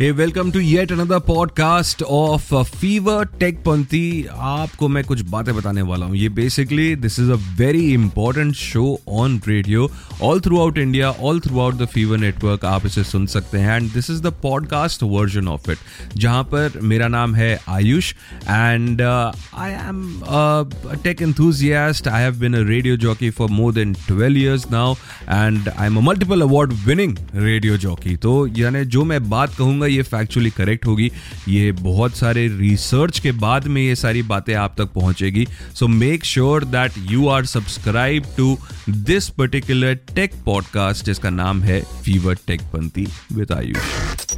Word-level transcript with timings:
welcome 0.00 0.50
to 0.50 0.60
yet 0.60 0.92
another 0.92 1.18
podcast 1.26 2.02
of 2.02 2.54
Fever 2.70 3.24
tech 3.38 3.58
Panthi 3.60 4.26
आपको 4.30 4.88
मैं 4.88 5.02
कुछ 5.04 5.20
बातें 5.30 5.54
बताने 5.54 5.82
वाला 5.82 6.06
हूँ। 6.06 6.16
ये 6.16 6.28
basically 6.28 6.94
this 6.96 7.18
is 7.20 7.30
a 7.30 7.36
very 7.58 7.82
important 7.92 8.54
show 8.54 8.84
on 9.08 9.40
radio 9.48 9.90
all 10.22 10.40
throughout 10.60 10.78
India 10.78 11.10
all 11.10 11.40
throughout 11.60 11.74
the 11.78 11.86
Fever 11.94 12.18
network 12.18 12.64
आप 12.64 12.86
इसे 12.86 13.04
सुन 13.04 13.26
सकते 13.26 13.58
हैं। 13.58 13.76
And 13.76 13.90
this 13.92 14.10
is 14.10 14.22
the 14.22 14.32
podcast 14.42 15.02
version 15.02 15.48
of 15.48 15.70
it 15.70 15.78
जहाँ 16.16 16.42
पर 16.52 16.78
मेरा 16.82 17.08
नाम 17.08 17.34
है 17.34 17.58
Ayush. 17.68 18.12
And 18.44 19.02
I 19.02 19.72
am 19.72 21.02
tech 21.04 21.22
enthusiast 21.22 22.08
I 22.08 22.22
have 22.22 22.38
been 22.40 22.54
a 22.54 22.62
radio 22.68 22.96
jockey 23.06 23.30
for 23.30 23.50
more 23.50 23.74
than 23.74 23.94
twelve 24.06 24.38
years 24.38 24.70
now 24.72 24.94
and 24.94 25.68
I 25.68 25.86
am 25.86 25.96
a 25.96 26.06
multiple 26.10 26.48
award 26.48 26.72
winning 26.86 27.16
radio 27.34 27.76
jockey 27.78 28.16
तो 28.18 28.46
यानी 28.58 28.84
जो 28.86 29.04
मैं 29.04 29.22
बात 29.30 29.54
कहूँगा 29.58 29.86
ये 29.90 30.02
फैक्चुअली 30.02 30.50
करेक्ट 30.50 30.86
होगी। 30.86 31.10
ये 31.48 31.72
बहुत 31.72 32.16
सारे 32.16 32.46
रिसर्च 32.48 33.18
के 33.18 33.32
बाद 33.32 33.66
में 33.66 33.82
ये 33.82 33.96
सारी 33.96 34.22
बातें 34.22 34.54
आप 34.54 34.74
तक 34.78 34.92
पहुंचेगी। 34.94 35.46
So 35.74 35.88
make 35.88 36.24
sure 36.24 36.64
that 36.64 36.92
you 36.98 37.28
are 37.28 37.44
subscribe 37.46 38.24
to 38.36 38.58
this 38.90 39.28
particular 39.28 39.94
tech 39.94 40.34
podcast 40.44 41.04
जिसका 41.04 41.30
नाम 41.30 41.62
है 41.62 41.80
Fever 42.04 42.36
tech 42.46 42.60
Panthi 42.60 43.06
with 43.32 43.52
Ayush 43.52 44.36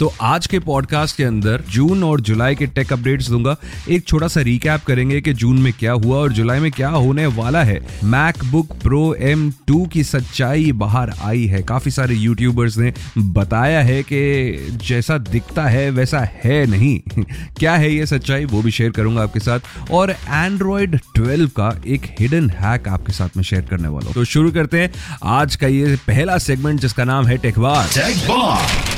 तो 0.00 0.14
आज 0.20 0.46
के 0.46 0.58
पॉडकास्ट 0.58 1.16
के 1.16 1.24
अंदर 1.24 1.62
जून 1.70 2.04
और 2.04 2.20
जुलाई 2.20 2.54
के 2.54 2.66
टेक 2.66 2.92
अपडेट्स 2.92 3.28
दूँगा। 3.28 3.56
एक 3.88 4.04
छोटा 4.04 4.28
सा 4.28 4.40
रिकैप 4.40 4.84
करेंगे 4.84 5.20
कि 5.20 5.32
जून 5.32 5.58
में 5.58 5.72
क्या 5.72 5.92
हुआ 5.92 6.16
और 6.16 6.32
जुलाई 6.32 6.60
में 6.60 6.70
क्या 6.70 6.88
होने 6.88 7.26
वाला 7.26 7.64
है। 7.64 7.86
मैकबुक 8.04 8.72
प्रो 8.72 9.16
M2 9.22 9.88
की 9.88 10.04
सच्चाई 10.04 10.72
बाहर 10.72 11.10
आई 11.22 11.46
है। 11.46 11.62
काफ़ी 11.62 11.90
सारे 11.90 12.14
यूट्यूबर्स 12.14 12.78
ने 12.78 12.94
बताया 13.18 13.80
है 13.80 14.02
कि 14.02 14.56
जैसा 14.88 15.18
दिखता 15.18 15.64
है, 15.64 15.90
वैसा 15.90 16.20
है 16.44 16.66
नहीं। 16.66 17.24
क्या 17.58 17.74
है 17.74 17.94
ये 17.94 18.06
सच्चाई, 18.06 18.44
वो 18.44 18.62
भी 18.62 18.70
शेयर 18.70 18.90
करूँगा 18.90 19.22
आपके 19.22 19.40
साथ। 19.40 19.60
और 19.90 20.10
एंड्रॉयड 20.28 21.00
12 21.18 21.46
का 21.46 21.82
एक 21.86 22.02
हिडन 22.20 22.50
हैक 22.50 22.88
आपके 22.88 23.12
साथ 23.12 23.28
में 23.36 23.44
शेयर 23.44 23.62
करने 23.62 23.88
वाला 23.88 24.06
हूँ। 24.06 24.14
तो 24.14 24.24
शुरू 24.24 24.52
करते 24.52 24.80
हैं 24.80 24.90
आज 25.24 25.56
का 25.56 25.66
ये 25.66 25.96
पहला 25.96 26.38
सेगमेंट 26.38 26.80
जिसका 26.80 27.04
नाम 27.04 27.26
है 27.26 27.38
Bomb. 27.38 28.97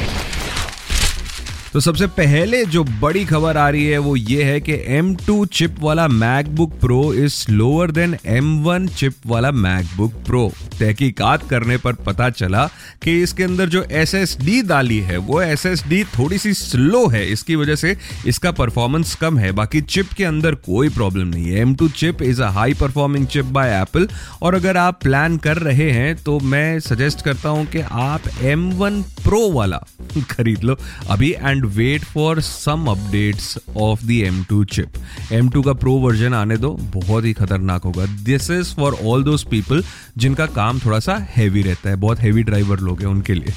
तो 1.72 1.80
सबसे 1.80 2.06
पहले 2.06 2.64
जो 2.64 2.84
बड़ी 2.84 3.24
खबर 3.24 3.56
आ 3.56 3.68
रही 3.70 3.86
है 3.86 3.98
वो 3.98 4.16
ये 4.16 4.42
है 4.42 4.60
कि 4.60 4.72
M2 5.00 5.46
चिप 5.46 5.76
वाला 5.80 6.08
MacBook 6.08 6.72
Pro 6.72 7.14
is 7.14 7.46
lower 7.50 7.90
than 7.90 8.14
M1 8.14 8.94
chip 8.94 9.14
वाला 9.26 9.50
मैकबुक 9.50 10.12
प्रो 10.12 10.52
तहकीकात 10.80 11.48
करने 11.48 11.76
पर 11.76 11.92
पता 11.92 12.30
चला 12.30 12.70
कि 13.02 13.22
इसके 13.22 13.44
अंदर 13.44 13.68
जो 13.68 13.82
SSD 13.82 14.66
डाली 14.66 14.98
है, 14.98 15.16
वो 15.16 15.42
SSD 15.44 16.04
थोड़ी 16.18 16.38
सी 16.38 16.52
स्लो 16.54 17.06
है, 17.08 17.32
इसकी 17.32 17.56
वजह 17.56 17.74
से 17.74 17.96
इसका 18.26 18.50
परफॉर्मेंस 18.50 19.14
कम 19.14 19.38
है। 19.38 19.52
बाकी 19.52 19.80
चिप 19.80 20.08
के 20.16 20.24
अंदर 20.24 20.54
कोई 20.54 20.88
प्रॉब्लम 20.88 21.26
नहीं 21.26 21.46
है। 21.46 21.64
M2 21.64 21.90
chip 21.90 22.22
is 22.22 22.42
a 22.42 22.48
high 22.48 22.74
performing 22.74 23.26
chip 23.26 23.44
by 23.44 23.80
Apple 23.80 24.08
और 24.42 24.54
अगर 24.54 24.76
आप 24.76 25.00
प्लान 25.02 25.36
कर 25.36 25.56
रहे 25.56 25.90
हैं 25.90 26.16
तो 26.16 26.40
मैं 26.40 26.80
सजेस्ट 26.80 27.22
करता 27.22 27.48
हूँ 27.48 27.66
कि 27.66 27.80
आप 27.80 28.22
M1 28.42 29.02
प्रो 29.24 29.50
वाला 29.50 29.84
खरीद 30.30 30.62
लो। 30.62 30.76
अभी 31.10 31.32
and 31.32 31.59
wait 31.66 32.04
for 32.04 32.40
some 32.40 32.86
updates 32.88 33.58
of 33.76 34.04
the 34.06 34.10
M 34.10 34.42
two 34.44 34.64
chip 34.64 35.32
M 35.32 35.48
two 35.48 35.62
का 35.62 35.72
प्रो 35.72 35.92
वर्जन 35.98 36.34
आने 36.34 36.56
दो, 36.56 36.70
बहुत 36.94 37.24
ही 37.24 37.32
खतरनाक 37.32 37.82
होगा। 37.82 38.06
This 38.24 38.50
is 38.50 38.74
for 38.74 38.96
all 39.04 39.24
those 39.24 39.44
people 39.44 39.82
जिनका 40.18 40.46
काम 40.46 40.78
थोड़ा 40.78 40.98
सा 41.00 41.16
हैवी 41.36 41.62
रहता 41.62 41.90
है, 41.90 41.96
बहुत 41.96 42.20
हैवी 42.20 42.42
ड्राइवर 42.42 42.80
लोग 42.80 43.00
हैं 43.00 43.08
उनके 43.08 43.34
लिए। 43.34 43.52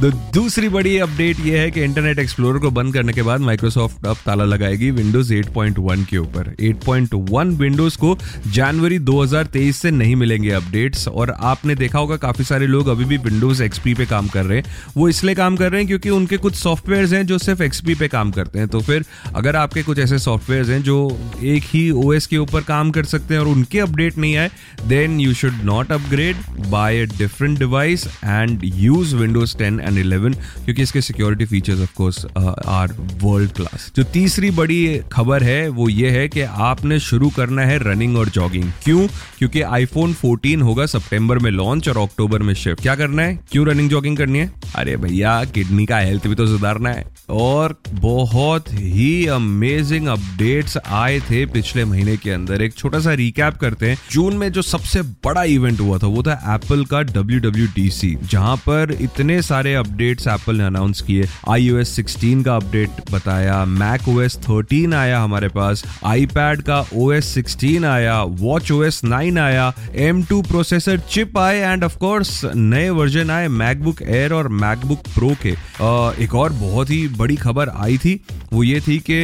तो 0.00 0.10
दूसरी 0.34 0.68
बड़ी 0.68 0.96
अपडेट 0.98 1.40
ये 1.40 1.58
है 1.58 1.70
कि 1.70 1.82
इंटरनेट 1.82 2.18
एक्सप्लोरर 2.18 2.58
को 2.58 2.70
बंद 2.70 2.94
करने 2.94 3.12
के 3.12 3.22
बाद 3.22 3.40
माइक्रोसॉफ्ट 3.40 4.06
अब 4.06 4.16
ताला 4.26 4.44
लगाएगी 4.44 4.90
विंडोज़ 4.90 5.32
8.1 5.34 6.04
के 6.04 6.18
ऊपर। 6.18 6.54
8.1 6.62 7.56
विंडोज़ 7.58 7.98
को 7.98 8.16
जनवरी 8.46 8.98
2023 9.00 9.76
से 9.76 9.90
नहीं 9.90 10.16
मिलेंगे 10.16 10.50
अपडेट्स 10.50 11.06
और 11.08 11.30
आपने 11.30 11.74
देखा 11.74 11.98
होगा 11.98 12.16
काफ़ी 12.16 12.44
सारे 12.44 12.66
लोग 12.66 12.88
अभी 12.88 13.04
भी 13.04 13.16
विंडोज़ 13.16 13.62
एक्सपी 13.62 13.94
पे 13.94 14.06
काम 14.06 14.28
कर 14.28 14.44
रहे 14.44 14.58
हैं। 14.58 14.92
वो 14.96 15.08
इसलिए 15.08 15.34
काम 15.34 15.56
कर 15.56 15.70
रहे 15.70 15.80
हैं 15.80 15.88
क्योंकि 15.88 16.10
उनके 16.10 16.36
कुछ 16.36 16.54
सॉफ्टवेयर 16.54 17.14
हैं 17.14 17.26
जो 17.26 17.38
सिर्फ़ 17.46 17.62
एक्सपी 17.62 17.94
पे 17.94 18.08
काम 18.08 18.30
करते 18.30 18.58
हैं 18.58 18.68
तो 18.68 18.80
फिर 18.80 19.04
अगर 19.34 19.56
आपके 19.56 19.82
कुछ 19.82 19.98
ऐसे 19.98 20.18
सॉफ्टवेयर 20.18 20.70
हैं 20.70 20.82
जो 20.82 20.96
एक 21.42 21.62
ही 21.64 21.90
ओएस 21.90 22.26
के 22.26 22.38
ऊपर 22.38 22.60
काम 22.60 22.90
कर 22.90 23.04
सकते 23.04 23.34
हैं 23.34 23.40
और 23.40 23.48
उनके 23.48 23.80
अपडेट 23.80 24.18
नहीं 24.18 24.36
आए 24.36 24.50
then 24.88 25.20
you 25.20 25.34
should 25.34 25.62
not 25.64 25.92
upgrade 25.92 26.36
buy 26.70 27.00
a 27.00 27.04
different 27.04 27.58
device 27.58 28.06
and 28.24 28.60
use 28.64 29.16
Windows 29.16 29.56
10 29.56 29.62
and 29.62 29.80
11 29.80 30.36
क्योंकि 30.64 30.82
इसके 30.82 31.00
security 31.00 31.44
features 31.44 31.80
of 31.80 31.94
course 31.94 32.26
are 32.66 32.96
world 33.22 33.52
class 33.52 33.92
जो 33.96 34.02
तीसरी 34.02 34.50
बड़ी 34.50 35.00
खबर 35.12 35.42
है, 35.42 35.68
वो 35.68 35.88
ये 35.88 36.10
है 36.10 36.28
कि 36.28 36.40
आपने 36.40 36.98
शुरू 37.00 37.30
करना 37.30 37.62
है 37.62 37.78
रनिंग 37.82 38.16
और 38.16 38.28
जॉगिंग 38.28 38.72
क्यों? 38.84 39.06
क्योंकि 39.38 39.60
आईफोन 39.60 40.14
14 40.14 40.62
होगा 40.62 40.86
सितंबर 40.86 41.38
में 41.38 41.50
लॉन्च 41.50 41.88
और 41.88 41.98
अक्टूबर 41.98 42.42
में 42.42 42.54
शिफ्ट 42.54 42.82
क्या 42.82 42.94
करना 42.94 43.22
है? 43.22 43.38
क्यों 43.52 43.66
रनिंग 43.66 43.90
जॉगिंग 43.90 44.16
करनी 44.16 44.38
है? 44.38 44.50
अरे 44.76 44.96
भैया 44.96 45.44
किडनी 45.44 45.86
का 45.86 45.98
हेल्थ 45.98 46.26
भी 46.26 46.34
तो 46.34 46.46
सुधारना 46.46 46.90
है। 46.90 47.04
और 47.36 47.80
बहुत 47.90 48.64
ही 48.72 49.26
अमेजिंग 49.26 50.06
अपडेट्स 50.06 50.78
आए 50.86 51.20
थे 51.20 51.46
पिछले 51.46 51.84
महीने 51.84 52.16
के 52.16 52.30
अंदर। 52.30 52.62
एक 52.62 52.74
छोटा 52.74 52.98
सा 52.98 53.12
रिकैप 53.12 53.56
करते 53.56 53.90
हैं। 53.90 53.98
जून 54.12 54.36
में 54.36 54.52
जो 54.52 54.62
सबसे 54.62 55.02
बड़ा 55.02 55.42
इवेंट 55.42 55.80
हुआ 55.80 55.98
था 55.98 56.06
वो 56.06 56.22
था 56.22 56.32
एप्पल 56.32 56.84
का 56.84 57.02
डब्ल्यू 57.02 57.40
डब्ल्यू 57.40 57.66
टी 57.66 57.90
सी 57.90 58.18
जहाँ 58.30 58.56
पर 58.56 58.98
इतने 59.00 59.42
सारे 59.42 59.74
अपडेट्स 59.74 60.26
एप्पल 60.26 60.56
ने 60.56 60.64
अनाउंस 60.64 61.00
किए। 61.00 61.28
आई 61.50 61.84
16 61.84 62.44
का 62.44 62.56
अपडेट 62.56 62.90
बताया 63.12 63.64
मैक 63.64 64.08
ओ 64.08 64.20
एस 64.20 64.36
थर्टीन 64.36 64.94
आया 64.94 65.20
हमारे 65.20 65.48
पास 65.48 66.00
आईपैड 66.04 66.62
का 66.62 66.86
ओ 66.94 67.12
एस 67.12 67.34
सिक्सटीन 67.34 67.84
आया 67.84 68.22
वॉच 68.22 68.72
ओ 68.72 68.82
एस 68.82 69.04
नाइन 69.04 69.38
आया 69.38 69.74
एम 69.94 70.22
टू 70.22 70.42
प्रोसेसर 70.42 70.98
चिप 70.98 71.38
आए 71.38 71.56
एंड 71.56 71.84
ऑफकोर्स 71.84 72.42
नए 72.54 72.90
वर्जन 72.90 73.30
आए 73.30 73.48
मैकबुक 73.48 74.02
एयर 74.02 74.32
और 74.32 74.48
मैकबुक 74.48 74.98
प्रो 74.98 75.36
के। 75.46 75.50
अ, 75.80 76.22
एक 76.22 76.34
और 76.34 76.52
बहुत 76.52 76.90
ही 76.90 77.08
बड़ी 77.26 77.36
खबर 77.36 77.68
आई 77.68 77.96
थी, 77.98 78.20
वो 78.52 78.62
ये 78.62 78.80
थी 78.80 78.98
कि 78.98 79.16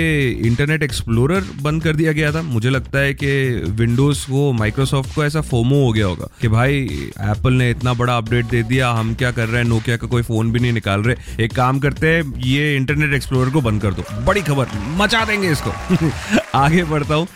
इंटरनेट 0.46 0.82
एक्सप्लोरर 0.82 1.44
बंद 1.62 1.82
कर 1.82 1.96
दिया 1.96 2.12
गया 2.12 2.32
था। 2.32 2.42
मुझे 2.42 2.70
लगता 2.70 2.98
है 2.98 3.12
कि 3.14 3.32
विंडोज़ 3.70 4.24
को 4.26 4.52
माइक्रोसॉफ्ट 4.52 5.14
को 5.14 5.24
ऐसा 5.24 5.40
फोमो 5.40 5.84
हो 5.86 5.92
गया 5.92 6.06
होगा 6.06 6.26
कि 6.40 6.48
भाई 6.48 6.78
एप्पल 7.30 7.52
ने 7.52 7.70
इतना 7.70 7.94
बड़ा 7.94 8.16
अपडेट 8.16 8.46
दे 8.46 8.62
दिया, 8.62 8.90
हम 8.90 9.14
क्या 9.14 9.30
कर 9.30 9.48
रहे 9.48 9.62
हैं? 9.62 9.68
नोकिया 9.68 9.96
का 9.96 10.06
कोई 10.06 10.22
फ़ोन 10.22 10.52
भी 10.52 10.60
नहीं 10.60 10.72
निकाल 10.72 11.02
रहे। 11.02 11.44
एक 11.44 11.52
काम 11.52 11.78
करते 11.78 12.06
हैं, 12.06 12.40
ये 12.40 12.76
इंटरनेट 12.76 13.14
एक्सप्लोरर 13.14 13.50
को 13.50 13.60
बंद 13.60 13.82
कर 13.82 13.94
दो। 13.94 14.04
बड़ी 14.24 14.42
खबर, 14.42 14.66
मचा 14.96 15.24
देंगे 15.24 15.50
इसको। 15.52 15.72
आगे 16.54 16.84
बढ़ता 16.84 17.14
हूँ। 17.14 17.26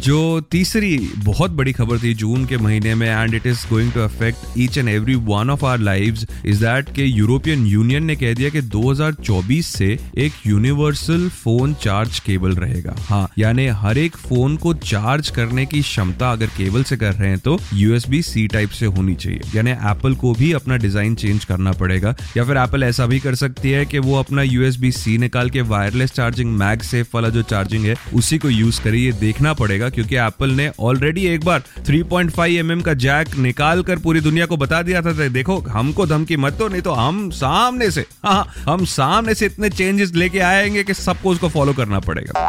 जो 0.00 0.40
तीसरी 0.40 1.12
बहुत 1.18 1.50
बड़ी 1.50 1.72
खबर 1.72 1.98
थी 1.98 2.14
जून 2.14 2.46
के 2.46 2.56
महीने 2.56 2.94
में 2.94 3.08
and 3.08 3.34
it 3.34 3.46
is 3.46 3.66
going 3.70 3.92
to 3.92 4.00
affect 4.00 4.58
each 4.58 4.78
and 4.78 4.88
every 4.88 5.14
one 5.14 5.50
of 5.50 5.64
our 5.64 5.78
lives 5.78 6.26
is 6.46 6.60
that 6.60 6.94
के 6.94 7.04
यूरोपियन 7.04 7.66
यूनियन 7.66 8.04
ने 8.04 8.16
कह 8.16 8.34
दिया 8.34 8.48
कि 8.48 8.62
2024 8.62 9.66
से 9.66 9.98
एक 10.18 10.32
यूनिवर्सल 10.46 11.28
फ़ोन 11.34 11.74
चार्ज 11.82 12.18
केबल 12.20 12.54
रहेगा। 12.56 12.94
हाँ 13.00 13.28
यानी 13.38 13.66
हर 13.76 13.98
एक 13.98 14.16
फ़ोन 14.18 14.56
को 14.56 14.72
चार्ज 14.74 15.28
करने 15.30 15.66
की 15.66 15.80
क्षमता 15.82 16.30
अगर 16.32 16.46
केबल 16.56 16.82
से 16.82 16.96
कर 16.96 17.12
रहे 17.12 17.28
हैं 17.28 17.38
तो 17.38 17.58
यूएसबी 17.74 18.22
सी 18.22 18.46
टाइप 18.48 18.70
से 18.70 18.86
होनी 18.88 19.14
चाहिए। 19.14 19.40
यानी 19.54 19.70
एप्पल 19.70 20.14
को 20.14 20.32
भी 20.34 20.52
अपना 20.52 20.76
डिज़ाइन 20.76 21.14
चेंज 21.14 21.44
करना 21.44 21.72
पड़ेगा। 21.72 22.14
या 22.36 22.44
फिर 22.44 22.56
एप्पल 22.56 22.82
ऐसा 22.82 23.06
भी 23.06 23.20
कर 23.20 23.34
सकती 23.34 23.70
है 23.70 23.84
कि 23.86 23.98
वो 24.00 24.18
अपना 24.18 24.42
यूएसबी 24.42 24.92
सी 24.92 25.16
निकाल 25.18 25.50
के 25.50 25.60
वायरलेस 25.62 26.12
चार्जिंग 26.12 26.54
मैग 26.56 26.82
सेफ़ 26.82 27.08
वाला 27.14 27.28
जो 27.28 27.42
चार्जिंग 27.44 27.84
है, 27.84 27.96
उसी 28.14 28.38
को 28.38 28.50
यूज़ 28.50 28.80
करिए 28.82 29.12
देखना 29.14 29.52
पड़ेगा 29.54 29.88
क्योंकि 29.90 30.16
एप्पल 30.18 30.50
ने 30.52 30.70
ऑलरेडी 30.80 31.26
एक 31.26 31.44
बार 31.44 31.62
3.5 31.86 32.62
mm 32.62 32.82
का 32.82 32.94
जैक 32.96 33.36
निकाल 33.38 33.82
कर 33.82 33.98
पूरी 33.98 34.20
दुनिया 34.20 34.46
को 34.46 34.56
बता 34.56 34.82
दिया 34.82 35.02
था। 35.02 35.28
देखो, 35.28 35.58
हमको 35.62 36.06
धमकी 36.06 36.36
मत 36.36 36.52
दो, 36.52 36.68
नहीं 36.68 36.82
तो 36.82 36.92
हम 36.92 37.28
सामने 37.32 37.90
से 37.90 38.04
हाँ 38.24 38.46
हम 38.64 38.84
सामने 38.86 39.34
से 39.34 39.46
इतने 39.46 39.68
चेंजेस 39.92 40.14
लेके 40.14 40.38
आएँगे 40.40 40.82
कि 40.84 40.94
सबको 40.94 41.30
उसको 41.30 41.48
फॉलो 41.48 41.72
करना 41.72 42.00
पड़ेगा। 42.00 42.46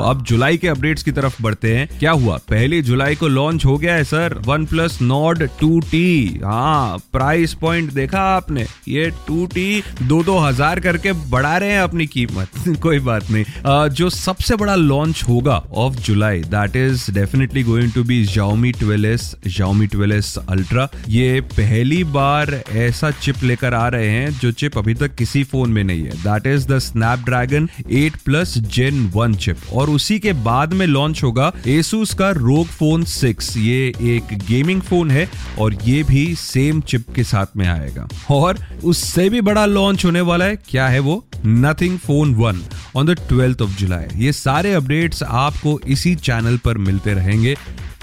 अब 0.00 0.22
जुलाई 0.22 0.56
के 0.56 0.68
अपडेट्स 0.68 1.02
की 1.02 1.12
तरफ़ 1.12 1.42
बढ़ते 1.42 1.76
हैं। 1.76 1.98
क्या 1.98 2.10
हुआ? 2.10 2.36
पहली 2.36 2.82
जुलाई 2.82 3.14
को 3.14 3.28
लॉन्च 3.28 3.64
हो 3.64 3.78
गया 3.78 3.94
है 3.94 4.04
sir. 4.04 4.34
OnePlus 4.66 5.02
Nord 5.02 5.48
two 5.60 5.80
T 5.80 6.40
हाँ 6.44 6.98
प्राइस 7.12 7.54
पॉइंट 7.54 7.92
देखा 7.92 8.20
आपने? 8.20 8.66
ये 8.88 9.10
टू 9.10 9.46
टी 9.46 9.82
दो 10.02 10.22
दो 10.22 10.38
हज़ार 10.38 10.80
करके 10.80 11.12
बढ़ा 11.12 11.56
रहे 11.56 11.72
हैं 11.72 11.80
अपनी 11.80 12.06
कीमत। 12.06 12.48
कोई 12.82 12.98
बात 12.98 13.30
नहीं। 13.30 13.44
uh, 13.44 13.94
जो 13.94 14.10
सबसे 14.10 14.56
बड़ा 14.56 14.74
लॉन्च 14.74 15.24
होगा 15.28 15.62
of 15.72 15.94
July 15.94 16.40
that 16.40 16.76
is 16.76 17.10
definitely 17.10 17.62
going 17.62 17.92
to 17.92 18.04
be 18.04 18.20
Xiaomi 18.26 18.72
12s 18.72 19.22
Xiaomi 19.46 19.88
12s 19.94 20.38
Ultra 20.38 20.86
ये 21.08 21.40
पहली 21.40 22.04
बार 22.04 22.62
ऐसा 22.72 23.10
चिप 23.10 23.42
लेकर 23.42 23.74
आ 23.74 23.88
रहे 23.88 24.08
हैं 24.08 24.30
जो 24.30 24.52
चिप 24.52 24.78
अभी 24.78 24.94
तक 24.94 25.14
किसी 25.14 25.44
फ़ोन 25.44 25.70
में 25.70 25.84
नहीं 25.84 26.02
है। 26.02 26.10
That 26.10 26.46
is 26.46 26.68
the 26.68 26.78
Snapdragon 26.78 27.68
8 27.92 28.16
plus 28.16 28.58
gen 28.58 29.12
1 29.16 29.36
chip 29.36 29.56
और 29.72 29.90
उसी 29.90 30.18
के 30.18 30.32
बाद 30.32 30.72
में 30.72 30.86
लॉन्च 30.86 31.22
होगा 31.22 31.52
एसूस 31.68 32.14
का 32.14 32.30
रोग 32.30 32.66
फ़ोन 32.68 33.04
सिक्स 33.04 33.56
ये 33.56 33.86
एक 34.08 34.36
गेमिंग 34.48 34.80
फ़ोन 34.80 35.10
है 35.10 35.28
और 35.58 35.74
ये 35.84 36.02
भी 36.02 36.34
सेम 36.34 36.80
चिप 36.80 37.04
के 37.14 37.24
साथ 37.24 37.56
में 37.56 37.66
आएगा। 37.68 38.08
और 38.30 38.58
उससे 38.84 39.28
भी 39.30 39.40
बड़ा 39.40 39.66
लॉन्च 39.66 40.04
होने 40.04 40.20
वाला 40.20 40.44
है, 40.44 40.56
क्या 40.68 40.88
है 40.88 40.98
वो? 40.98 41.24
Nothing 41.46 41.98
phone 41.98 42.34
one 42.34 42.62
on 42.96 43.06
the 43.06 43.16
twelfth 43.28 43.62
of 43.62 43.76
July 43.78 44.06
ये 44.16 44.32
सारे 44.32 44.72
अपडेट्स 44.74 45.22
आपको 45.22 45.78
इसी 45.86 46.14
चैनल 46.16 46.56
पर 46.56 46.78
मिलते 46.78 47.14
रहेंगे। 47.14 47.54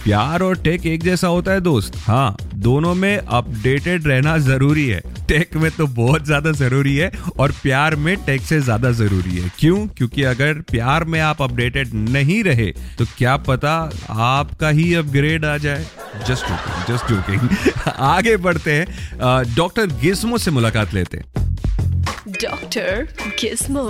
प्यार 0.03 0.41
और 0.43 0.57
टेक 0.57 0.85
एक 0.85 1.03
जैसा 1.03 1.27
होता 1.27 1.51
है 1.51 1.61
दोस्त। 1.61 1.95
हाँ 1.99 2.37
दोनों 2.57 2.93
में 2.95 3.17
अपडेटेड 3.17 4.07
रहना 4.07 4.37
ज़रूरी 4.39 4.87
है। 4.87 5.01
टेक 5.27 5.55
में 5.55 5.69
तो 5.71 5.87
बहुत 5.87 6.25
ज़्यादा 6.25 6.51
ज़रूरी 6.53 6.95
है 6.97 7.11
और 7.39 7.51
प्यार 7.53 7.95
में 7.95 8.15
टेक 8.25 8.41
से 8.41 8.59
ज़्यादा 8.61 8.91
ज़रूरी 8.93 9.35
है। 9.37 9.51
क्यों? 9.59 9.87
क्योंकि 9.87 10.23
अगर 10.25 10.61
प्यार 10.71 11.03
में 11.05 11.19
आप 11.21 11.41
अपडेटेड 11.41 11.93
नहीं 11.93 12.43
रहे 12.43 12.71
तो 12.97 13.05
क्या 13.17 13.35
पता 13.47 13.73
आपका 14.09 14.69
ही 14.69 14.93
अपग्रेड 14.95 15.45
आ 15.45 15.57
जाए। 15.57 15.85
जस्ट 16.27 16.45
जोकिंग 16.45 16.85
जस्ट 16.87 17.09
जोकिंग 17.09 17.89
आगे 17.89 18.37
बढ़ते 18.39 18.73
हैं। 18.73 19.55
डॉक्टर 19.55 19.87
गिस्मो 20.01 20.37
से 20.37 20.51
मुलाकात 20.51 20.93
लेते 20.93 21.17
हैं। 21.17 21.45
Doctor 22.33 23.07
Gizmo. 23.41 23.83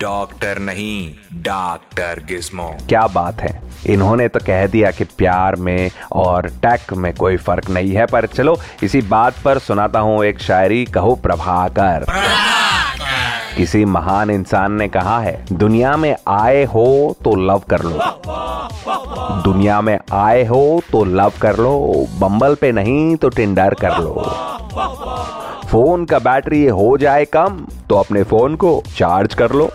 डॉक्टर 0.00 0.58
नहीं 0.60 1.14
डॉक्टर 1.42 2.24
गिस्मो। 2.28 2.74
क्या 2.88 3.06
बात 3.08 3.40
है। 3.40 3.60
इन्होंने 3.86 4.28
तो 4.28 4.40
कह 4.46 4.66
दिया 4.66 4.90
कि 4.90 5.04
प्यार 5.18 5.56
में 5.56 5.90
और 6.12 6.48
टैक 6.62 6.92
में 6.92 7.12
कोई 7.14 7.36
फ़र्क 7.36 7.70
नहीं 7.70 7.92
है 7.92 8.06
पर 8.06 8.26
चलो 8.26 8.56
इसी 8.82 9.00
बात 9.08 9.34
पर 9.44 9.58
सुनाता 9.58 10.00
हूँ 10.00 10.24
एक 10.24 10.38
शायरी 10.40 10.84
कहो 10.84 11.14
प्रभाकर। 11.22 12.06
किसी 13.56 13.84
महान 13.84 14.30
इंसान 14.30 14.72
ने 14.72 14.88
कहा 14.88 15.18
है 15.20 15.44
दुनिया 15.52 15.96
में 15.96 16.14
आए 16.28 16.64
हो 16.64 16.86
तो 17.24 17.34
लव 17.46 17.62
कर 17.70 17.82
लो। 17.82 17.98
दुनिया 19.42 19.80
में 19.80 19.98
आए 20.12 20.44
हो 20.44 20.80
तो 20.92 21.04
लव 21.04 21.32
कर 21.42 21.56
लो 21.56 21.74
बम्बल 22.20 22.54
पे 22.54 22.72
नहीं 22.72 23.16
तो 23.16 23.28
टिंडर 23.28 23.74
कर 23.74 23.98
लो। 23.98 24.22
फ़ोन 25.70 26.04
का 26.04 26.18
बैटरी 26.18 26.66
हो 26.66 26.96
जाए 26.98 27.24
कम 27.24 27.64
तो 27.88 27.96
अपने 27.96 28.22
फ़ोन 28.22 28.56
को 28.56 28.82
चार्ज 28.96 29.34
कर 29.34 29.52
लो। 29.52 29.70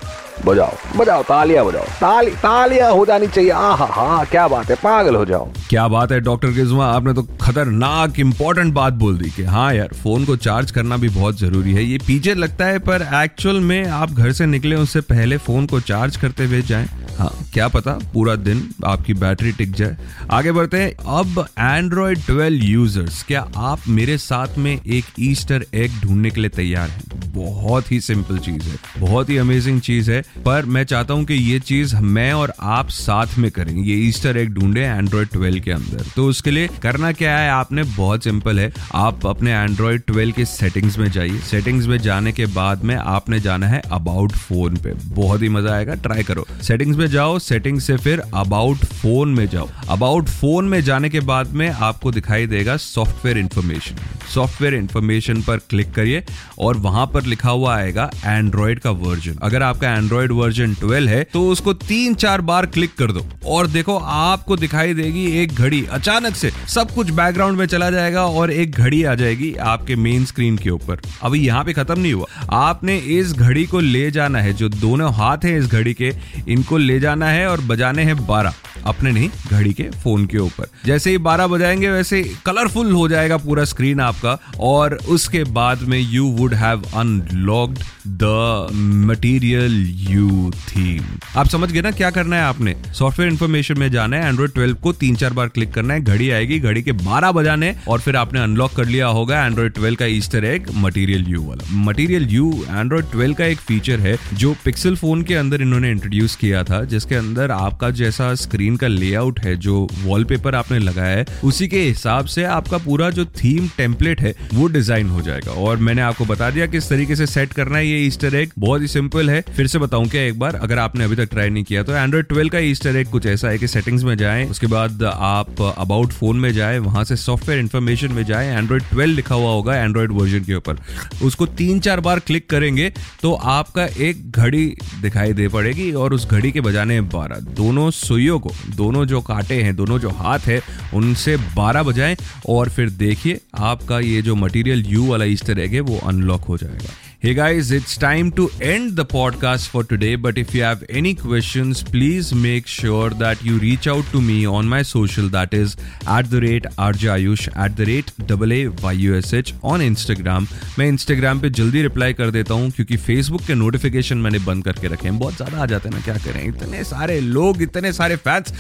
बजाओ 0.46 0.74
बजाओ, 0.98 1.24
तालियाँ 1.24 1.66
बजाओ। 1.66 1.84
ताली, 2.00 2.32
तालियाँ 2.34 2.92
हो 2.92 3.06
जानी 3.06 3.28
चाहिए। 3.28 3.50
आ 3.52 3.74
हा 3.76 3.86
हा 3.86 4.24
क्या 4.24 4.48
बात 4.48 4.70
है, 4.70 4.76
पागल 4.76 5.16
हो 5.16 5.26
जाओ। 5.26 5.48
क्या 5.70 5.88
बात 5.88 6.12
है, 6.12 6.20
डॉक्टर 6.20 6.50
गिजमा 6.50 6.86
आपने 6.86 7.14
तो 7.14 7.24
खतरनाक 7.42 8.20
इंपॉर्टेंट 8.20 8.74
बात 8.74 8.94
बोल 8.94 9.18
दी 9.18 9.30
कि 9.30 9.44
हाँ 9.44 9.74
यार 9.74 9.94
फ़ोन 10.04 10.26
को 10.26 10.36
चार्ज 10.38 10.72
करना 10.72 10.98
भी 10.98 11.10
बहुत 11.10 11.40
ज़रूरी 11.40 11.74
है। 11.74 11.84
ये 11.84 11.98
पीछे 11.98 12.34
लगता 12.34 12.66
है, 12.66 12.80
पर 12.80 13.08
एक्चुअल 13.24 13.60
में 13.60 13.86
आप 13.88 14.12
घर 14.12 14.32
से 14.32 14.46
निकले, 14.46 14.76
उससे 14.76 15.02
पहले 15.02 15.38
फ़ोन 15.38 15.66
को 15.66 15.80
चार्ज 15.82 16.18
करते 16.18 16.46
हुए 16.46 16.62
जाएँ। 16.62 16.88
हाँ 17.20 17.46
क्या 17.54 17.68
पता 17.68 17.92
पूरा 18.14 18.36
दिन 18.36 18.70
आपकी 18.86 19.14
बैटरी 19.14 19.52
टिक 19.52 19.72
जाए। 19.72 19.98
आगे 20.32 20.52
बढ़ते 20.52 20.78
हैं। 20.78 20.92
अब 20.92 21.48
एंड्रॉयड 21.60 22.20
12 22.20 22.64
यूज़र्स 22.64 23.24
क्या 23.24 23.52
आप 23.58 23.80
मेरे 23.88 24.18
साथ 24.18 24.58
में 24.58 24.82
एक 24.88 25.06
ईस्टर 25.20 25.66
एग 25.74 25.92
ढूँढने 26.02 26.30
के 26.30 26.42
लिए 26.42 26.50
तैयार 26.50 26.90
हैं? 26.90 27.04
बहुत 27.34 27.92
ही 27.92 28.02
सिंपल 28.02 28.38
चीज़ 28.38 28.64
है। 28.64 28.78
बहुत 29.00 29.30
ही 29.30 29.38
अमेजिंग 29.38 29.82
चीज़ 29.82 30.12
है। 30.12 30.22
पर 30.22 30.66
मैं 30.66 30.84
चाहता 30.84 31.14
हूँ 31.14 31.26
कि 31.26 31.34
ये 31.34 31.60
चीज़ 31.60 31.96
मैं 31.96 32.34
और 32.34 32.54
आप 32.62 32.90
साथ 32.90 33.28
में 33.38 33.52
करें। 33.52 33.74
ये 33.74 33.96
ईस्टर 33.96 34.38
एग 34.38 34.50
ढूंढे 34.50 34.82
एंड्रॉयड 34.82 35.28
12 35.28 35.60
के 35.60 35.72
अंदर। 35.72 36.06
तो 36.16 36.28
उसके 36.28 36.52
लिए 36.52 36.70
करना 36.84 37.12
क्या 37.12 37.38
है? 37.38 37.50
आपने 37.50 37.84
बहुत 37.84 38.24
सिंपल 38.24 38.60
है। 38.60 38.74
आप 38.96 39.26
अपने 39.26 39.52
एंड्रॉयड 39.52 40.02
12 40.12 40.32
के 40.32 40.46
सेटिंग्स 40.46 40.98
में 40.98 41.12
जाइए। 41.12 41.40
सेटिंग्स 41.40 41.86
में 41.86 41.98
जाने 41.98 42.32
के 42.32 42.46
बाद 42.46 42.84
में 42.84 42.96
आपने 42.96 43.40
जाना 43.40 43.68
है 43.68 43.82
अबाउट 43.92 44.32
फ़ोन 44.32 44.76
पे। 44.76 44.94
बहुत 44.94 45.42
ही 45.42 45.50
मज़ा 45.50 45.74
आएगा। 45.74 45.94
ट्राई 45.94 46.24
करो। 46.24 46.48
सेटिंग्स 46.62 46.98
में 46.98 47.09
जाओ 47.10 47.40
सेटिंग 47.40 47.80
से 47.80 47.98
फिर 47.98 48.22
अबाउट 48.36 48.78
फ़ोन 48.78 49.34
में 49.36 49.46
जाओ। 49.48 49.70
अबाउट 49.90 50.30
फ़ोन 50.30 50.66
में 50.66 50.82
जाने 50.82 51.10
के 51.10 51.20
बाद 51.20 51.52
में 51.54 51.70
आपको 51.70 52.12
दिखाई 52.12 52.48
देगा 52.48 52.78
सॉफ्टवेयर 52.78 53.38
इंफॉर्मेशन 53.38 53.96
सॉफ्टवेयर 54.34 54.74
इंफॉर्मेशन 54.74 55.42
पर 55.42 55.58
क्लिक 55.58 55.94
करिए 55.94 56.24
और 56.60 56.78
वहाँ 56.78 57.06
पर 57.14 57.24
लिखा 57.24 57.50
हुआ 57.50 57.76
आएगा 57.78 58.10
एंड्रॉयड 58.26 58.80
का 58.80 58.92
वर्जन 58.92 59.36
अगर 59.44 59.64
आपका 59.64 59.94
एंड्रॉयड 59.94 60.32
वर्जन 60.32 60.74
12 60.74 61.08
है 61.08 61.24
तो 61.24 61.50
उसको 61.50 61.74
तीन 61.74 62.14
चार 62.14 62.42
बार 62.42 62.66
क्लिक 62.66 62.96
कर 62.96 63.12
दो। 63.12 63.26
और 63.46 63.68
देखो, 63.68 63.98
आपको 63.98 64.56
दिखाई 64.56 64.94
देगी 64.94 65.26
एक 65.44 65.54
घड़ी। 65.54 65.86
अचानक 65.92 66.36
से 66.36 66.52
सब 66.68 66.92
कुछ 66.92 67.10
बैकग्राउंड 67.10 67.58
में 67.58 67.66
चला 67.66 67.90
जाएगा 67.92 68.26
और 68.26 68.52
एक 68.52 68.72
घड़ी 68.72 69.04
आ 69.04 69.16
जाएगी 69.16 69.56
आपके 69.56 69.96
मेन 69.96 70.26
स्क्रीन 70.26 70.58
के 70.58 70.70
ऊपर। 70.70 71.02
अभी 71.24 71.40
यहाँ 71.40 71.64
पे 71.64 71.74
खत्म 71.74 72.00
नहीं 72.00 72.14
हुआ। 72.14 72.26
आपने 72.52 72.98
इस 72.98 73.34
घड़ी 73.34 73.66
को 73.66 73.80
ले 73.80 74.12
जाना 74.12 74.40
है। 74.40 74.54
जो 74.54 74.70
दोनों 74.70 75.14
हाथ 75.14 75.38
हैं 75.38 75.60
इस 75.60 75.68
घड़ी 75.68 75.94
के, 75.94 76.14
इनको 76.48 76.78
ले 76.78 77.00
जाना 77.00 77.30
है 77.30 77.48
और 77.48 77.62
बजाने 77.62 78.04
हैं 78.04 78.28
बारह। 78.28 78.54
अपने 78.86 79.12
नहीं, 79.12 79.30
घड़ी 79.52 79.74
के 79.74 79.84
फ़ोन 79.84 80.26
के 80.26 80.38
ऊपर। 80.38 80.68
जैसे 80.86 81.10
ही 81.10 81.18
बारह 81.18 81.48
बजाएँगे, 81.48 81.90
वैसे 81.90 82.24
कलरफुल 82.46 82.92
हो 82.92 83.08
जाएगा 83.10 83.38
पूरा 83.38 83.64
स्क्रीन 83.64 84.00
आपका, 84.26 84.58
और 84.60 84.94
उसके 85.10 85.44
बाद 85.44 85.82
में 85.82 86.00
you 86.00 86.26
would 86.26 86.54
have 86.54 86.84
unlocked 86.96 87.80
the 88.08 88.68
Material 89.10 89.86
You 90.10 90.52
theme 90.52 91.04
आप 91.38 91.48
समझ 91.48 91.72
गए 91.72 91.82
ना 91.82 91.92
क्या 91.92 92.10
करना 92.10 92.36
है 92.36 92.42
आपने? 92.42 92.76
सॉफ्टवेयर 92.94 93.32
इन्फॉर्मेशन 93.32 93.80
में 93.80 93.92
जाना 93.92 94.18
है 94.18 94.28
एंड्रॉइड 94.28 94.52
12 94.52 94.74
को 94.74 94.94
तीन 94.94 95.16
चार 95.16 95.34
बार 95.34 95.48
क्लिक 95.48 95.74
करना 95.74 95.94
है, 95.94 96.02
घड़ी 96.02 96.30
आएगी, 96.30 96.60
घड़ी 96.60 96.84
के 96.84 96.92
12 96.92 97.32
बजाने, 97.32 97.76
और 97.88 98.00
फिर 98.00 98.16
आपने 98.16 98.40
अनलॉक 98.40 98.74
कर 98.74 98.86
लिया 98.86 99.08
होगा 99.08 99.46
एंड्रॉइड 99.46 99.74
12 99.74 99.96
का 99.96 100.06
ईस्टर 100.06 100.46
एग 100.46 100.68
मटीरियल 100.76 101.26
यू 101.28 101.44
वाला। 101.44 101.68
मटीरियल 101.72 102.28
यू 102.30 102.66
एंड्रॉइड 102.70 103.06
12 103.06 103.34
का 103.34 103.46
एक 103.46 103.58
फीचर 103.58 104.00
है, 104.00 104.18
जो 104.34 104.56
पिक्सल 104.66 104.96
फ़ोन 104.96 105.22
के 105.22 105.36
अंदर 105.36 105.62
इन्होंने 105.62 105.92
इंट्रोड्यूस 105.92 106.36
किया 106.36 106.64
था, 106.64 106.84
जिसके 106.84 107.16
अंदर 107.16 107.52
आपका 107.52 107.90
जैसा 107.90 108.36
स्क्रीन 108.36 108.76
का 108.76 108.88
लेआउट 108.88 109.40
है, 109.40 109.56
जो 109.56 109.88
वॉलपेपर 110.04 110.56
आपने 110.56 110.80
लगाया 110.80 111.18
है, 111.18 111.26
उसी 111.44 111.68
के 111.68 111.82
हिसाब 111.82 112.26
से 112.26 112.44
आपका 112.44 112.78
पूरा 112.78 113.10
जो 113.10 113.26
थीम 113.26 113.70
टेम्पलेट 113.78 114.09
है, 114.18 114.34
वो 114.54 114.68
डिज़ाइन 114.68 115.10
हो 115.10 115.22
जाएगा। 115.22 115.52
और 115.54 115.78
मैंने 115.80 116.02
आपको 116.02 116.26
बता 116.26 116.50
दिया 116.50 116.66
किस 116.68 116.90
तरीके 116.90 117.16
से 117.16 117.26
सेट 117.28 117.54
करना 117.54 117.78
है 117.78 117.88
ये 117.88 117.98
ईस्टर 118.06 118.36
एग 118.36 118.52
बहुत 118.60 118.82
ही 118.82 118.88
सिंपल 118.88 119.30
है। 119.30 119.42
फिर 119.50 119.68
से 119.68 119.80
बताऊँ 119.80 120.08
क्या 120.10 120.22
एक 120.24 120.40
बार, 120.40 120.56
अगर 120.58 120.80
आपने 120.80 121.04
अभी 121.04 121.16
तक 121.16 121.30
ट्राई 121.32 121.50
नहीं 121.50 121.64
किया 121.64 121.84
तो 121.84 121.94
एंड्रॉइड 121.94 122.28
12 122.28 122.50
का 122.50 122.60
ईस्टर 122.62 122.96
एग 122.96 123.10
कुछ 123.12 123.26
ऐसा 123.28 123.50
है 123.50 123.58
कि 123.58 123.68
सेटिंग्स 123.68 124.04
में 124.04 124.16
जाएँ, 124.18 124.46
उसके 124.48 124.68
बाद 124.68 125.04
आप 125.06 125.62
अबाउट 125.62 126.14
फ़ोन 126.14 126.38
में 126.40 126.52
जाए, 126.54 126.78
वहाँ 126.80 127.04
से 127.04 127.16
सॉफ्टवेयर 127.18 127.60
इन्फॉर्मेशन 127.60 128.12
में 128.14 128.24
जाए 128.26 128.48
एंड्रॉइड 128.50 128.84
12 128.86 129.16
लिखा 129.16 129.36
हुआ 129.36 129.52
होगा 129.52 129.76
एंड्रॉइड 129.76 130.12
वर्जन 130.12 130.44
के 130.44 130.56
ऊपर। 130.56 130.78
उसको 131.24 131.46
तीन 131.58 131.80
चार 131.80 132.00
बार 132.00 132.20
क्लिक 132.22 132.50
करेंगे 132.50 132.92
तो 133.22 133.34
आपका 133.34 133.86
एक 134.00 134.30
घड़ी 134.32 134.66
दिखाई 135.02 135.34
दे 135.34 135.48
पड़ेगी 135.48 135.92
और 135.94 136.14
उस 136.14 136.28
घड़ी 136.28 136.52
के 136.52 136.62
बजाने 136.62 137.00
बारह 137.04 137.40
दोनों 137.56 137.90
सुइयों 137.92 138.40
को, 138.40 138.52
दोनों 138.76 139.06
जो 139.06 139.22
कांटे 139.22 139.62
हैं, 139.64 139.76
दोनों 139.76 140.00
जो 140.00 140.10
हाथ 140.12 140.40
है, 140.42 140.62
उनसे 140.94 141.36
बारह 141.56 141.84
बजाएँ 141.84 142.16
और 142.50 142.70
फिर 142.70 142.90
देखिए 142.92 143.40
आपका 143.56 143.99
ये 144.00 144.22
जो 144.22 144.36
मटेरियल 144.36 144.84
यू 144.86 145.06
वाला 145.06 145.26
ईस्टर 145.26 145.60
एग 145.60 145.74
है 145.74 145.80
वो 145.80 145.98
अनलॉक 145.98 146.44
हो 146.44 146.58
जाएगा। 146.58 146.94
Hey 147.22 147.34
guys, 147.34 147.70
it's 147.70 147.98
time 147.98 148.32
to 148.36 148.50
end 148.62 148.96
the 148.96 149.06
podcast 149.06 149.68
for 149.68 149.84
today. 149.84 150.16
But 150.16 150.38
if 150.38 150.56
you 150.56 150.64
have 150.64 150.86
any 150.88 151.14
questions, 151.14 151.84
please 151.84 152.34
make 152.34 152.66
sure 152.66 153.10
that 153.10 153.44
you 153.44 153.58
reach 153.58 153.90
out 153.90 154.06
to 154.14 154.22
me 154.22 154.46
on 154.46 154.70
my 154.70 154.84
social 154.84 155.28
that 155.32 155.54
is 155.54 155.76
at 156.08 156.30
the 156.30 156.40
rate 156.40 156.64
RJayush 156.78 157.50
at 157.58 157.76
the 157.76 157.86
rate 157.86 158.14
AAYUSH 158.30 159.52
on 159.64 159.82
Instagram. 159.82 160.48
मैं 160.80 160.92
Instagram 160.92 161.42
पे 161.42 161.50
जल्दी 161.50 161.82
reply 161.82 162.14
कर 162.14 162.32
देता 162.32 162.54
हूँ 162.54 162.70
क्योंकि 162.72 162.98
Facebook 162.98 163.46
के 163.48 163.56
notification 163.56 164.18
मैंने 164.18 164.40
बंद 164.40 164.64
करके 164.64 164.88
रखे 164.88 165.08
हैं 165.08 165.20
बहुत 165.20 165.36
ज़्यादा 165.36 165.62
आ 165.64 165.66
जाते 165.66 165.90
हैं 165.90 165.96
ना 165.96 166.02
क्या 166.02 166.18
करें 166.18 166.48
इतने 166.48 166.84
सारे 166.84 167.20
लोग 167.20 167.62
इतने 167.62 167.94
सारे 167.94 168.16
fans 168.16 168.54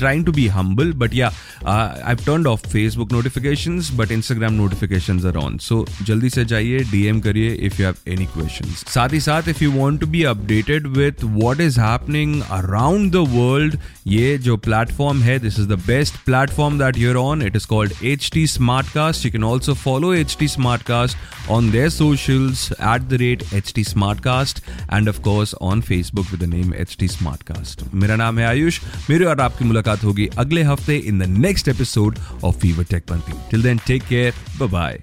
to 0.00 0.32
be 0.32 0.46
humble, 0.46 0.92
but 0.94 1.12
yeah, 1.12 1.32
uh, 1.64 2.00
I've 2.04 2.24
turned 2.24 2.46
off 2.46 2.62
Facebook 2.62 3.10
notifications, 3.10 3.90
but 3.90 4.10
Instagram 4.10 4.56
notifications 4.56 5.24
are 5.24 5.36
on. 5.36 5.58
So 5.58 5.84
जल्दी 6.02 6.30
से 6.30 6.44
जाइए 6.44 6.84
DM 6.92 7.22
करिए 7.22 7.57
इफ़ 7.66 7.80
यू 7.80 7.86
हैव 7.86 8.12
एनी 8.12 8.26
क्वेश्चन 8.26 8.72
साथ 8.86 9.12
ही 9.12 9.20
साथ 9.20 9.48
इफ़ 9.48 9.62
यू 9.64 9.70
want 9.70 10.00
to 10.00 10.06
be 10.06 10.22
updated 10.24 10.86
with 10.86 11.24
वॉट 11.24 11.60
इज़ 11.60 11.80
हैपनिंग 11.80 12.40
अराउंड 12.50 13.12
द 13.12 13.24
वर्ल्ड 13.28 13.78
ये 14.06 14.36
जो 14.38 14.56
प्लेटफॉर्म 14.56 15.22
है 15.22 15.38
this 15.38 15.58
is 15.58 15.68
the 15.68 15.78
best 15.86 16.14
platform 16.24 16.78
that 16.78 16.98
you're 16.98 17.16
on 17.16 17.42
it 17.42 17.56
is 17.56 17.66
called 17.66 17.92
H 18.04 18.30
T 18.34 18.46
smart 18.46 18.88
cast 18.88 19.26
you 19.26 19.32
can 19.32 19.44
also 19.44 19.74
follow 19.74 20.12
H 20.14 20.36
T 20.40 20.48
smart 20.48 20.82
cast 20.82 21.50
on 21.50 21.70
their 21.70 21.88
socials 21.90 22.70
at 22.72 23.02
the 23.02 23.12
rate 23.12 23.44
H 23.54 23.72
T 23.74 23.84
smart 23.84 24.20
cast 24.20 24.62
and 24.92 25.08
of course 25.08 25.54
on 25.62 25.80
Facebook 25.80 26.26
with 26.30 26.44
name 26.44 26.74
H 26.74 26.96
T 27.00 27.08
smart 27.08 27.42
cast 27.42 27.82
मेरा 27.94 28.16
नाम 28.16 28.38
है 28.38 28.46
आयुष। 28.46 28.80
मेरे 29.10 29.24
और 29.24 29.40
आपकी 29.40 29.64
मुलाकात 29.64 30.04
होगी 30.04 30.26
अगले 30.38 30.62
हफ़्ते 30.62 30.96
in 30.96 31.18
the 31.18 31.22
next 31.38 31.68
episode 31.68 32.18
of 32.44 32.56
fever 32.56 32.84
tech 32.84 33.04
Panthi 33.04 33.32
till 33.50 33.62
then 33.62 33.80
take 33.86 34.02
care 34.02 34.34
bye 34.62 35.02